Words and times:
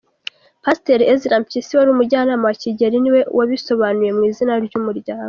Pasiteri 0.63 1.03
Ezra 1.13 1.35
Mpyisi 1.41 1.73
wari 1.77 1.89
umujyanama 1.91 2.43
wa 2.49 2.55
Kigeli 2.61 2.97
ni 3.01 3.09
we 3.15 3.21
wabisobanuye 3.37 4.11
mu 4.17 4.23
izina 4.29 4.53
ry’umuryango. 4.65 5.19